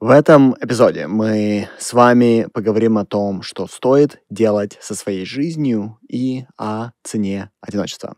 [0.00, 5.98] В этом эпизоде мы с вами поговорим о том, что стоит делать со своей жизнью
[6.08, 8.14] и о цене одиночества.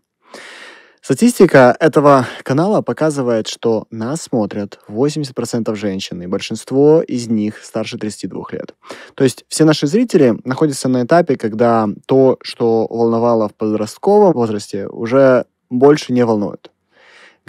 [1.00, 8.44] Статистика этого канала показывает, что нас смотрят 80% женщин, и большинство из них старше 32
[8.52, 8.74] лет.
[9.14, 14.86] То есть все наши зрители находятся на этапе, когда то, что волновало в подростковом возрасте,
[14.86, 16.70] уже больше не волнует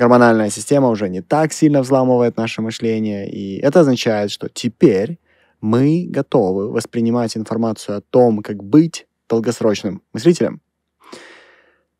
[0.01, 5.19] гормональная система уже не так сильно взламывает наше мышление, и это означает, что теперь
[5.61, 10.59] мы готовы воспринимать информацию о том, как быть долгосрочным мыслителем.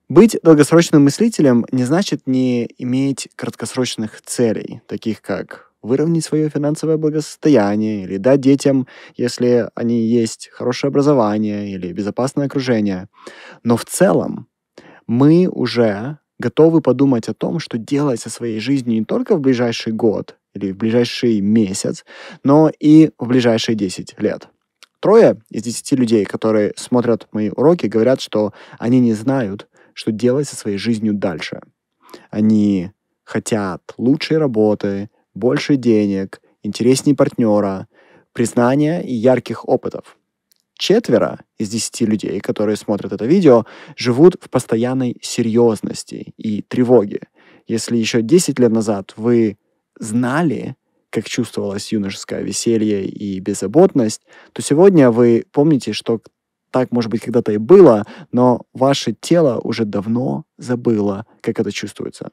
[0.09, 8.05] Быть долгосрочным мыслителем не значит не иметь краткосрочных целей, таких как выровнять свое финансовое благосостояние
[8.05, 13.09] или дать детям, если они есть, хорошее образование или безопасное окружение.
[13.63, 14.47] Но в целом
[15.05, 19.94] мы уже готовы подумать о том, что делать со своей жизнью не только в ближайший
[19.94, 22.04] год или в ближайший месяц,
[22.44, 24.50] но и в ближайшие 10 лет.
[25.00, 30.48] Трое из десяти людей, которые смотрят мои уроки, говорят, что они не знают, что делать
[30.48, 31.61] со своей жизнью дальше.
[32.30, 32.92] Они
[33.23, 37.88] хотят лучшей работы, больше денег, интересней партнера,
[38.33, 40.17] признания и ярких опытов
[40.81, 43.65] четверо из десяти людей, которые смотрят это видео,
[43.95, 47.21] живут в постоянной серьезности и тревоге.
[47.67, 49.57] Если еще 10 лет назад вы
[49.99, 50.75] знали,
[51.11, 54.21] как чувствовалось юношеское веселье и беззаботность,
[54.53, 56.19] то сегодня вы помните, что
[56.71, 62.31] так, может быть, когда-то и было, но ваше тело уже давно забыло, как это чувствуется.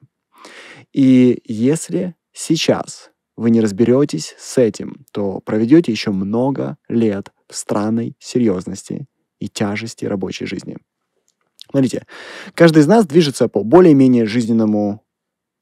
[0.94, 8.16] И если сейчас вы не разберетесь с этим, то проведете еще много лет в странной
[8.18, 9.06] серьезности
[9.38, 10.76] и тяжести рабочей жизни.
[11.70, 12.04] Смотрите,
[12.54, 15.04] каждый из нас движется по более-менее жизненному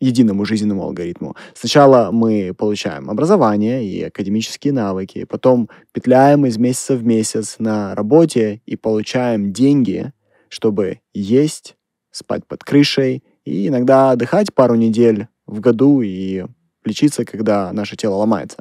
[0.00, 1.36] единому жизненному алгоритму.
[1.54, 8.62] Сначала мы получаем образование и академические навыки, потом петляем из месяца в месяц на работе
[8.64, 10.12] и получаем деньги,
[10.48, 11.77] чтобы есть,
[12.10, 16.44] спать под крышей и иногда отдыхать пару недель в году и
[16.86, 18.58] лечиться, когда наше тело ломается.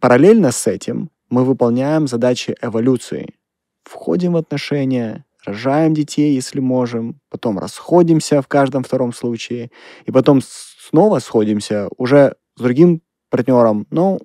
[0.00, 3.34] Параллельно с этим мы выполняем задачи эволюции.
[3.84, 9.70] Входим в отношения, рожаем детей, если можем, потом расходимся в каждом втором случае,
[10.04, 14.18] и потом снова сходимся уже с другим партнером, но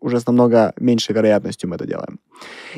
[0.00, 2.20] уже с намного меньшей вероятностью мы это делаем.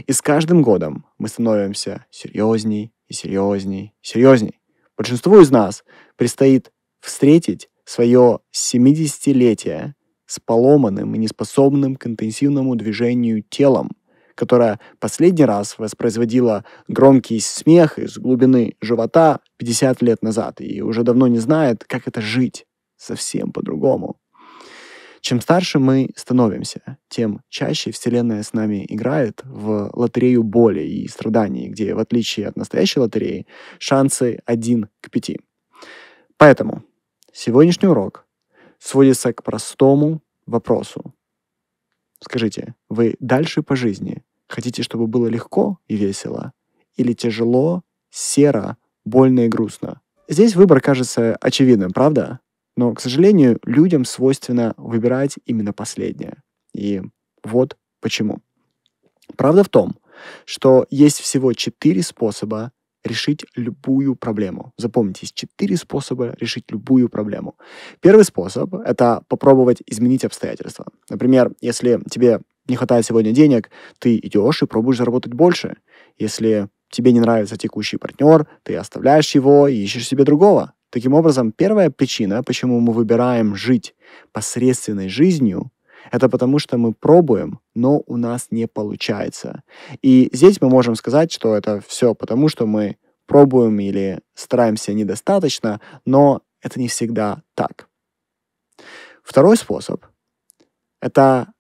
[0.07, 4.61] И с каждым годом мы становимся серьезней и серьезней, серьезней.
[4.97, 5.85] Большинству из нас
[6.17, 6.71] предстоит
[7.01, 9.95] встретить свое 70-летие
[10.27, 13.93] с поломанным и неспособным к интенсивному движению телом,
[14.35, 21.29] которое последний раз воспроизводило громкий смех из глубины живота 50 лет назад и уже давно
[21.29, 24.19] не знает, как это жить совсем по-другому.
[25.21, 31.69] Чем старше мы становимся, тем чаще Вселенная с нами играет в лотерею боли и страданий,
[31.69, 33.47] где, в отличие от настоящей лотереи,
[33.79, 35.41] шансы один к пяти.
[36.37, 36.85] Поэтому
[37.37, 38.27] сегодняшний урок
[38.79, 41.15] сводится к простому вопросу.
[42.21, 46.53] Скажите, вы дальше по жизни хотите, чтобы было легко и весело?
[46.97, 50.01] Или тяжело, серо, больно и грустно?
[50.29, 52.41] Здесь выбор кажется очевидным, правда?
[52.75, 56.43] Но, к сожалению, людям свойственно выбирать именно последнее.
[56.73, 57.03] И
[57.45, 58.39] вот почему.
[59.37, 59.97] Правда в том,
[60.47, 62.73] что есть всего четыре способа
[63.07, 64.73] решить любую проблему.
[64.77, 67.57] Запомните, есть четыре способа решить любую проблему.
[68.01, 70.87] Первый способ— это попробовать изменить обстоятельства.
[71.09, 75.77] Например, если тебе не хватает сегодня денег, ты идешь и пробуешь заработать больше.
[76.19, 80.73] Если тебе не нравится текущий партнер, ты оставляешь его и ищешь себе другого.
[80.91, 83.95] Таким образом, первая причина, почему мы выбираем жить
[84.33, 85.71] посредственной жизнью,
[86.11, 89.63] это потому, что мы пробуем, но у нас не получается.
[90.03, 92.97] И здесь мы можем сказать, что это все потому, что мы
[93.27, 97.89] пробуем или стараемся недостаточно, но это не всегда так.
[99.23, 100.05] Второй способ—
[101.01, 101.53] это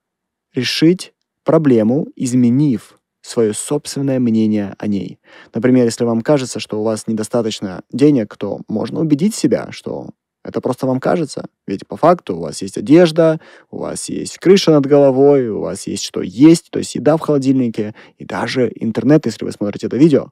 [0.54, 1.12] решить
[1.44, 5.18] проблему, изменив свое собственное мнение о ней.
[5.52, 10.10] Например, если вам кажется, что у вас недостаточно денег, то можно убедить себя, что
[10.46, 11.46] это просто вам кажется.
[11.66, 13.40] Ведь по факту у вас есть одежда,
[13.70, 17.20] у вас есть крыша над головой, у вас есть что есть, то есть еда в
[17.20, 20.30] холодильнике и даже интернет, если вы смотрите это видео.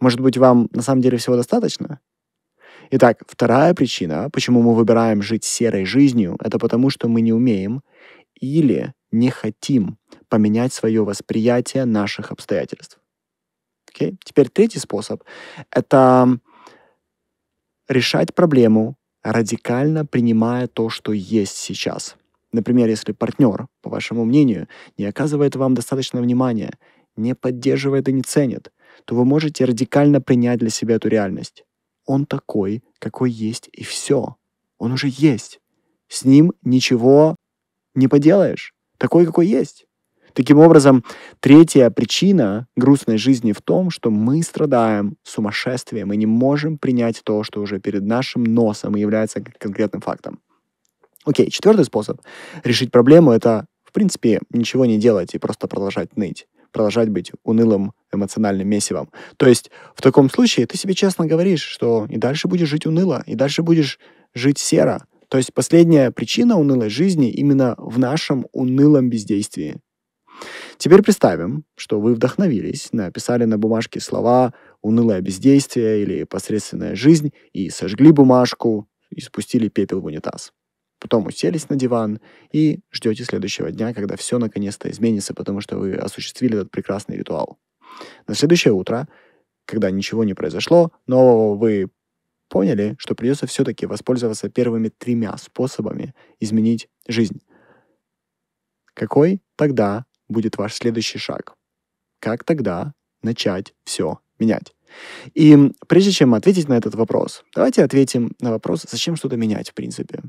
[0.00, 2.00] Может быть, вам на самом деле всего достаточно?
[2.90, 7.82] Итак, вторая причина, почему мы выбираем жить серой жизнью, это потому, что мы не умеем
[8.40, 9.96] или не хотим
[10.28, 12.98] поменять свое восприятие наших обстоятельств.
[13.92, 14.16] Okay?
[14.24, 15.22] Теперь третий способ—
[15.70, 16.38] это
[17.88, 18.96] решать проблему
[19.32, 22.16] радикально принимая то, что есть сейчас.
[22.52, 26.78] Например, если партнер, по вашему мнению, не оказывает вам достаточно внимания,
[27.16, 28.72] не поддерживает и не ценит,
[29.04, 31.64] то вы можете радикально принять для себя эту реальность.
[32.04, 34.36] Он такой, какой есть, и все.
[34.78, 35.60] Он уже есть.
[36.08, 37.34] С ним ничего
[37.94, 38.74] не поделаешь.
[38.96, 39.85] Такой, какой есть.
[40.36, 41.02] Таким образом,
[41.40, 47.42] третья причина грустной жизни в том, что мы страдаем сумасшествием и не можем принять то,
[47.42, 50.40] что уже перед нашим носом и является конкретным фактом.
[51.24, 52.20] Окей, четвертый способ
[52.64, 57.94] решить проблему— это, в принципе, ничего не делать и просто продолжать ныть продолжать быть унылым
[58.12, 59.08] эмоциональным месивом.
[59.38, 63.22] То есть в таком случае ты себе честно говоришь, что и дальше будешь жить уныло,
[63.24, 63.98] и дальше будешь
[64.34, 65.06] жить серо.
[65.28, 69.80] То есть последняя причина унылой жизни именно в нашем унылом бездействии.
[70.78, 74.52] Теперь представим, что вы вдохновились, написали на бумажке слова
[74.82, 80.52] «унылое бездействие» или «посредственная жизнь» и сожгли бумажку и спустили пепел в унитаз.
[80.98, 82.20] Потом уселись на диван
[82.52, 87.58] и ждете следующего дня, когда все наконец-то изменится, потому что вы осуществили этот прекрасный ритуал.
[88.26, 89.08] На следующее утро,
[89.66, 91.88] когда ничего не произошло, но вы
[92.48, 97.40] поняли, что придется все-таки воспользоваться первыми тремя способами изменить жизнь.
[98.94, 101.54] Какой тогда будет ваш следующий шаг?
[102.20, 102.92] Как тогда
[103.22, 104.74] начать все менять?
[105.34, 109.74] И прежде чем ответить на этот вопрос, давайте ответим на вопрос, зачем что-то менять в
[109.74, 110.22] принципе.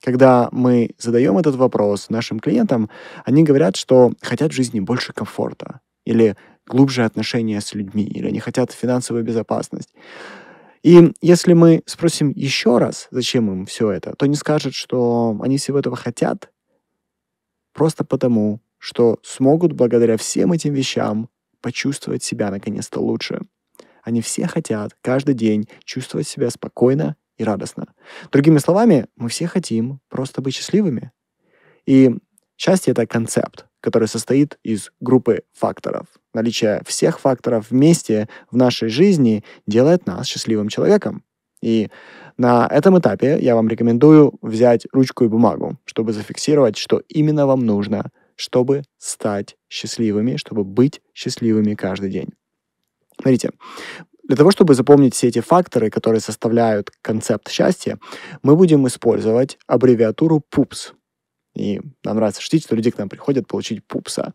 [0.00, 2.90] Когда мы задаем этот вопрос нашим клиентам,
[3.24, 6.36] они говорят, что хотят в жизни больше комфорта или
[6.66, 9.94] глубже отношения с людьми, или они хотят финансовую безопасность.
[10.82, 15.56] И если мы спросим еще раз, зачем им все это, то они скажут, что они
[15.56, 16.50] всего этого хотят
[17.72, 21.30] просто потому, что смогут благодаря всем этим вещам
[21.62, 23.40] почувствовать себя наконец-то лучше.
[24.02, 27.94] Они все хотят каждый день чувствовать себя спокойно и радостно.
[28.30, 31.12] Другими словами, мы все хотим просто быть счастливыми.
[31.86, 32.14] И
[32.58, 36.06] счастье— это концепт, который состоит из группы факторов.
[36.34, 41.24] Наличие всех факторов вместе в нашей жизни делает нас счастливым человеком.
[41.62, 41.88] И
[42.36, 47.64] на этом этапе я вам рекомендую взять ручку и бумагу, чтобы зафиксировать, что именно вам
[47.64, 52.30] нужно, чтобы стать счастливыми, чтобы быть счастливыми каждый день.
[53.16, 53.50] Смотрите,
[54.24, 57.98] для того, чтобы запомнить все эти факторы, которые составляют концепт счастья,
[58.42, 60.92] мы будем использовать аббревиатуру PUPS.
[61.54, 64.34] И нам нравится шутить, что люди к нам приходят получить пупса.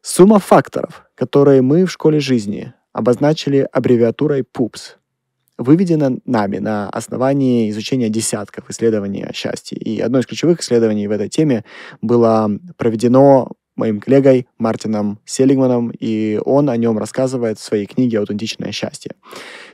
[0.00, 4.96] Сумма факторов, которые мы в школе жизни обозначили аббревиатурой PUPS,
[5.58, 9.78] выведена нами на основании изучения десятков исследований о счастье.
[9.78, 11.64] И одно из ключевых исследований в этой теме
[12.00, 18.72] было проведено моим коллегой Мартином Селигманом, и он о нем рассказывает в своей книге «Аутентичное
[18.72, 19.12] счастье».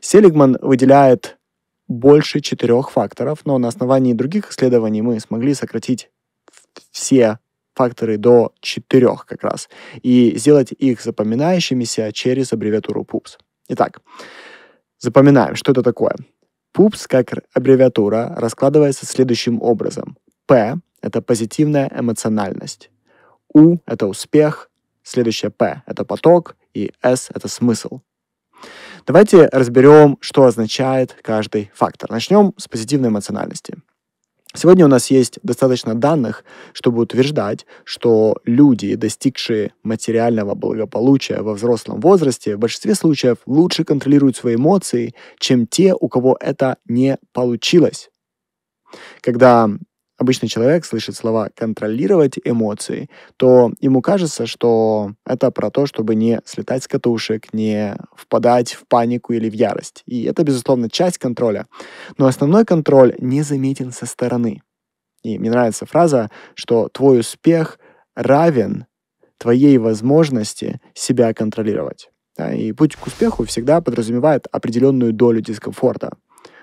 [0.00, 1.38] Селигман выделяет
[1.86, 6.10] больше четырех факторов, но на основании других исследований мы смогли сократить
[6.90, 7.38] все
[7.74, 9.68] факторы до четырех как раз
[10.02, 13.38] и сделать их запоминающимися через аббревиатуру PUPS.
[13.68, 14.00] Итак,
[15.00, 16.14] запоминаем, что это такое.
[16.72, 20.16] PUPS как аббревиатура раскладывается следующим образом.
[20.46, 22.90] P— это позитивная эмоциональность.
[23.52, 24.70] У— это успех,
[25.02, 28.00] следующее П— это поток, и С— это смысл.
[29.06, 32.10] Давайте разберем, что означает каждый фактор.
[32.10, 33.76] Начнем с позитивной эмоциональности.
[34.52, 42.00] Сегодня у нас есть достаточно данных, чтобы утверждать, что люди, достигшие материального благополучия во взрослом
[42.00, 48.10] возрасте, в большинстве случаев лучше контролируют свои эмоции, чем те, у кого это не получилось.
[49.20, 49.70] Когда
[50.20, 53.08] обычный человек слышит слова «контролировать эмоции»,
[53.38, 58.86] то ему кажется, что это про то, чтобы не слетать с катушек, не впадать в
[58.86, 60.02] панику или в ярость.
[60.04, 61.66] И это, безусловно, часть контроля.
[62.18, 64.62] Но основной контроль не заметен со стороны.
[65.22, 67.78] И мне нравится фраза, что твой успех
[68.14, 68.84] равен
[69.38, 72.10] твоей возможности себя контролировать.
[72.54, 76.12] И путь к успеху всегда подразумевает определенную долю дискомфорта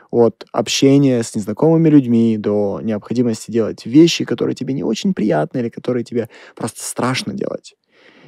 [0.09, 5.69] от общения с незнакомыми людьми до необходимости делать вещи, которые тебе не очень приятны или
[5.69, 7.75] которые тебе просто страшно делать.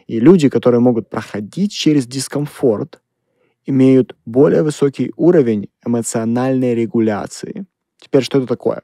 [0.08, 3.02] И люди, которые могут проходить через дискомфорт,
[3.66, 7.66] имеют более высокий уровень эмоциональной регуляции.
[8.02, 8.82] Теперь что это такое?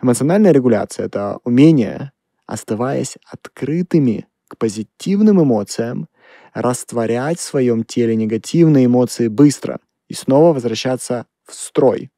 [0.00, 2.12] Эмоциональная регуляция— это умение,
[2.46, 6.08] оставаясь открытыми к позитивным эмоциям,
[6.54, 12.10] растворять в своем теле негативные эмоции быстро и снова возвращаться в строй.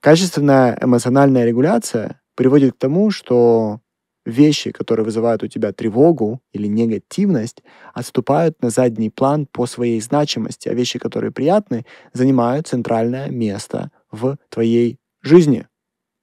[0.00, 3.80] Качественная эмоциональная регуляция приводит к тому, что
[4.24, 7.64] вещи, которые вызывают у тебя тревогу или негативность,
[7.94, 14.36] отступают на задний план по своей значимости, а вещи, которые приятны, занимают центральное место в
[14.50, 15.66] твоей жизни.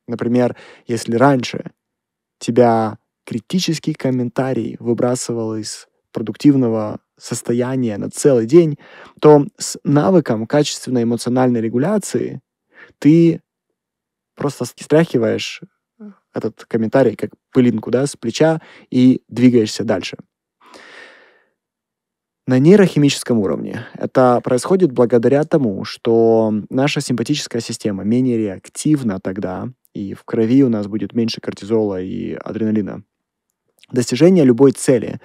[0.08, 0.56] Например,
[0.88, 1.72] если раньше
[2.40, 8.78] тебя критический комментарий выбрасывал из продуктивного состояния на целый день,
[9.20, 12.42] то с навыком качественной эмоциональной регуляции
[13.00, 13.42] ты
[14.36, 15.62] просто стряхиваешь
[16.34, 20.18] этот комментарий как пылинку да, с плеча и двигаешься дальше.
[22.48, 30.14] На нейрохимическом уровне это происходит благодаря тому, что наша симпатическая система менее реактивна тогда, и
[30.14, 33.04] в крови у нас будет меньше кортизола и адреналина.
[33.92, 35.20] Достижение любой цели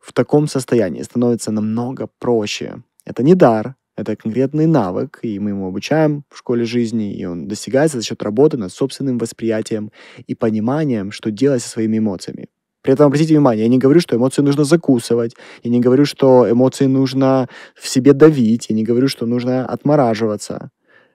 [0.00, 2.82] в таком состоянии становится намного проще.
[3.06, 7.48] Это не дар, это конкретный навык, и мы ему обучаем в школе жизни, и он
[7.48, 9.90] достигается за счет работы над собственным восприятием
[10.28, 12.46] и пониманием, что делать со своими эмоциями.
[12.82, 16.48] При этом обратите внимание, я не говорю, что эмоции нужно закусывать, я не говорю, что
[16.48, 20.70] эмоции нужно в себе давить, я не говорю, что нужно отмораживаться.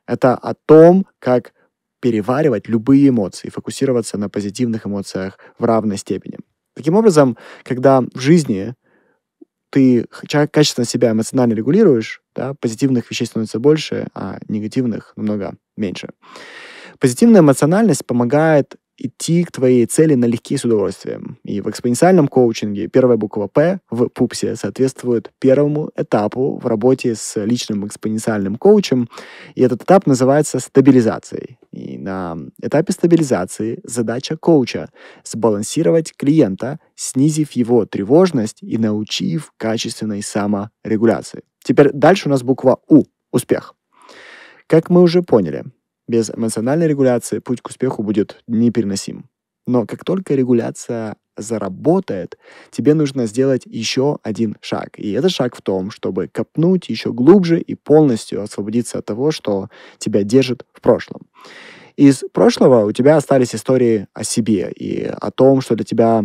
[0.05, 1.53] Это о том, как
[2.01, 6.37] переваривать любые эмоции, фокусироваться на позитивных эмоциях в равной степени.
[6.75, 8.75] Таким образом, когда в жизни
[9.73, 10.05] ты
[10.51, 16.09] качественно себя эмоционально регулируешь, да, позитивных вещей становится больше, а негативных намного меньше.
[16.99, 21.37] Позитивная эмоциональность помогает идти к твоей цели налегке с удовольствием.
[21.43, 27.43] И в экспоненциальном коучинге первая буква «П» в пупсе соответствует первому этапу в работе с
[27.43, 29.09] личным экспоненциальным коучем.
[29.55, 31.57] И этот этап называется стабилизацией.
[31.71, 34.89] И на этапе стабилизации задача коуча—
[35.23, 41.41] сбалансировать клиента, снизив его тревожность и научив качественной саморегуляции.
[41.63, 43.75] Теперь дальше у нас буква «У»— успех.
[44.67, 45.65] Как мы уже поняли,
[46.13, 49.25] без эмоциональной регуляции путь к успеху будет непереносим.
[49.65, 52.37] Но как только регуляция заработает,
[52.69, 54.99] тебе нужно сделать еще один шаг.
[54.99, 59.69] И этот шаг в том, чтобы копнуть еще глубже и полностью освободиться от того, что
[59.97, 61.21] тебя держит в прошлом.
[61.95, 66.23] Из прошлого у тебя остались истории о себе и о том, что для тебя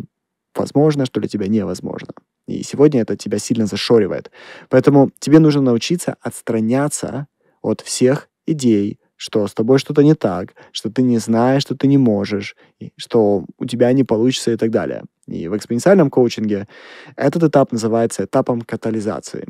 [0.54, 2.12] возможно, что для тебя невозможно.
[2.46, 4.30] И сегодня это тебя сильно зашоривает.
[4.68, 7.26] Поэтому тебе нужно научиться отстраняться
[7.62, 11.86] от всех идей, что с тобой что-то не так, что ты не знаешь, что ты
[11.86, 12.56] не можешь,
[12.96, 15.02] что у тебя не получится и так далее.
[15.26, 16.66] И в экспоненциальном коучинге
[17.16, 19.46] этот этап называется этапом катализации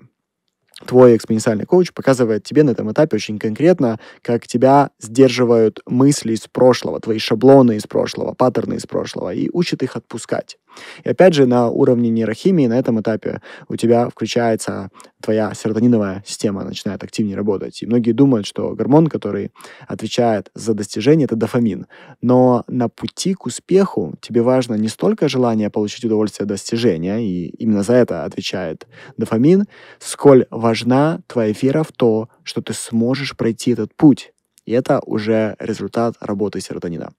[0.87, 6.47] твой экспоненциальный коуч показывает тебе на этом этапе очень конкретно, как тебя сдерживают мысли из
[6.47, 10.59] прошлого, твои шаблоны из прошлого, паттерны из прошлого, и учит их отпускать.
[11.05, 16.65] И опять же, на уровне нейрохимии на этом этапе у тебя включается твоя серотониновая система,
[16.65, 17.83] начинает активнее работать.
[17.83, 19.51] И многие думают, что гормон, который
[19.87, 21.87] отвечает за достижение, это дофамин.
[22.23, 27.49] Но на пути к успеху тебе важно не столько желание получить удовольствие от достижения, и
[27.49, 29.65] именно за это отвечает дофамин,
[29.99, 34.33] сколь важна твоя вера в то, что ты сможешь пройти этот путь.
[34.65, 37.13] И это уже результат работы серотонина.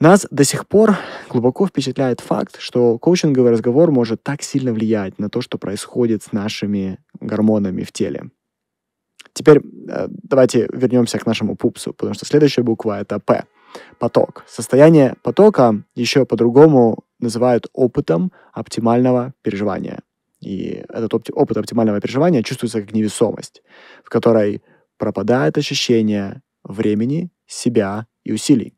[0.00, 0.96] Нас до сих пор
[1.28, 6.32] глубоко впечатляет факт, что коучинговый разговор может так сильно влиять на то, что происходит с
[6.32, 8.30] нашими гормонами в теле.
[9.34, 13.44] Теперь э, давайте вернемся к нашему пупсу, потому что следующая буква— это П.
[13.98, 14.42] Поток.
[14.48, 20.00] Состояние потока еще по-другому называют опытом оптимального переживания.
[20.40, 23.62] И этот опти- опыт оптимального переживания чувствуется как невесомость,
[24.02, 24.62] в которой
[24.96, 28.74] пропадает ощущение времени, себя и усилий.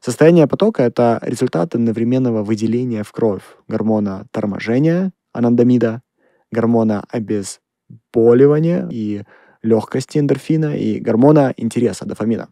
[0.00, 6.02] Состояние потока— это результат одновременного выделения в кровь гормона торможения, анандамида,
[6.50, 9.22] гормона обезболивания и
[9.62, 12.48] легкости эндорфина и гормона интереса, дофамина.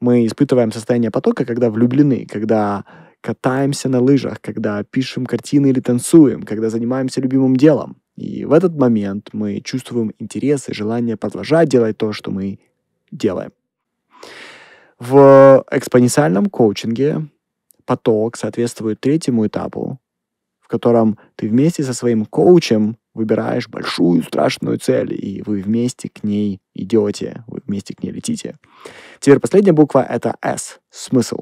[0.00, 2.84] Мы испытываем состояние потока, когда влюблены, когда
[3.20, 7.96] катаемся на лыжах, когда пишем картины или танцуем, когда занимаемся любимым делом.
[8.14, 12.60] И в этот момент мы чувствуем интерес и желание продолжать делать то, что мы
[13.10, 13.50] делаем.
[14.98, 17.28] В экспоненциальном коучинге
[17.84, 20.00] поток соответствует третьему этапу,
[20.58, 26.24] в котором ты вместе со своим коучем выбираешь большую страшную цель, и вы вместе к
[26.24, 28.58] ней идете, вы вместе к ней летите.
[29.20, 31.40] Теперь последняя буква— это S— смысл.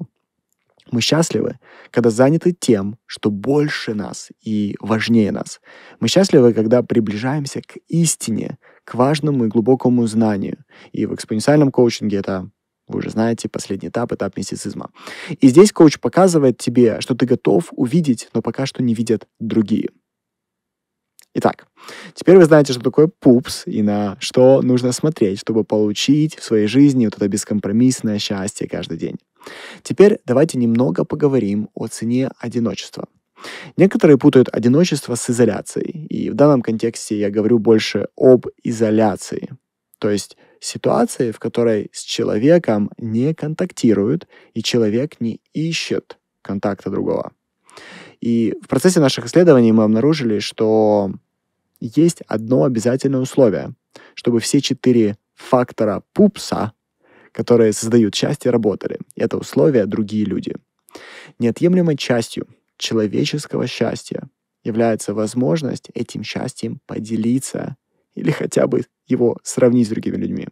[0.91, 1.59] Мы счастливы,
[1.91, 5.61] когда заняты тем, что больше нас и важнее нас.
[5.99, 10.59] Мы счастливы, когда приближаемся к истине, к важному и глубокому знанию.
[10.93, 12.51] И в экспоненциальном коучинге это
[12.87, 14.91] вы уже знаете последний этап, этап мистицизма.
[15.41, 19.91] И здесь коуч показывает тебе, что ты готов увидеть, но пока что не видят другие.
[21.37, 21.67] Итак,
[22.15, 26.69] теперь вы знаете, что такое пупс и на что нужно смотреть, чтобы получить в своей
[26.69, 29.17] жизни вот это бескомпромиссное счастье каждый день.
[29.83, 33.09] Теперь давайте немного поговорим о цене одиночества.
[33.77, 39.51] Некоторые путают одиночество с изоляцией, и в данном контексте я говорю больше об изоляции.
[39.99, 47.33] То есть ситуации, в которой с человеком не контактируют, и человек не ищет контакта другого.
[48.21, 51.13] И в процессе наших исследований мы обнаружили, что
[51.81, 53.75] есть одно обязательное условие,
[54.15, 56.73] чтобы все четыре фактора пупса,
[57.33, 58.99] которые создают счастье, работали.
[59.17, 60.55] Это условие другие люди.
[61.39, 62.47] Неотъемлемой частью
[62.79, 64.29] человеческого счастья
[64.63, 67.77] является возможность этим счастьем поделиться
[68.15, 70.49] или хотя бы его сравнить с другими людьми.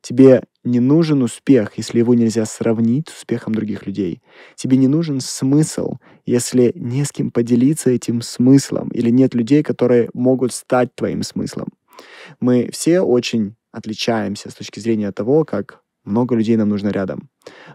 [0.00, 4.22] Тебе не нужен успех, если его нельзя сравнить с успехом других людей.
[4.54, 10.10] Тебе не нужен смысл, если не с кем поделиться этим смыслом, или нет людей, которые
[10.14, 11.68] могут стать твоим смыслом.
[12.40, 17.28] Мы все очень отличаемся с точки зрения того, как много людей нам нужно рядом.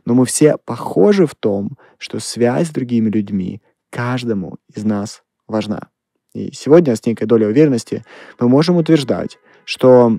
[0.05, 5.89] Но мы все похожи в том, что связь с другими людьми каждому из нас важна.
[6.33, 8.03] И сегодня с некой долей уверенности
[8.39, 10.17] мы можем утверждать, что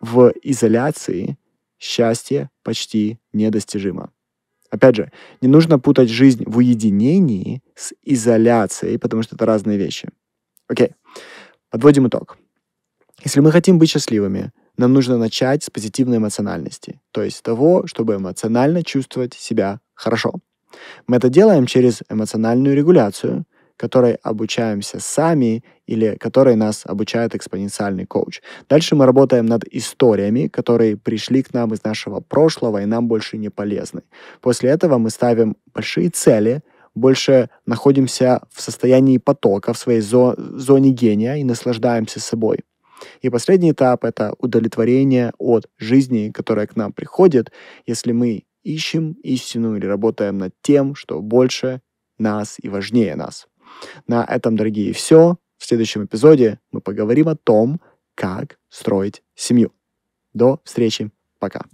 [0.00, 1.38] в изоляции
[1.78, 4.10] счастье почти недостижимо.
[4.70, 10.08] Опять же, не нужно путать жизнь в уединении с изоляцией, потому что это разные вещи.
[10.68, 10.94] Окей,
[11.70, 12.38] подводим итог.
[13.24, 18.14] Если мы хотим быть счастливыми, нам нужно начать с позитивной эмоциональности, то есть того, чтобы
[18.14, 20.34] эмоционально чувствовать себя хорошо.
[21.06, 23.44] Мы это делаем через эмоциональную регуляцию,
[23.76, 28.40] которой обучаемся сами или которой нас обучает экспоненциальный коуч.
[28.68, 33.38] Дальше мы работаем над историями, которые пришли к нам из нашего прошлого и нам больше
[33.38, 34.02] не полезны.
[34.40, 36.62] После этого мы ставим большие цели,
[36.94, 42.60] больше находимся в состоянии потока, в своей зо- зоне гения и наслаждаемся собой.
[43.22, 47.50] И последний этап— это удовлетворение от жизни, которая к нам приходит,
[47.86, 51.80] если мы ищем истину или работаем над тем, что больше
[52.18, 53.48] нас и важнее нас.
[54.06, 55.36] На этом, дорогие, все.
[55.60, 57.82] В следующем эпизоде мы поговорим о том,
[58.14, 59.74] как строить семью.
[60.32, 61.10] До встречи.
[61.38, 61.66] Пока.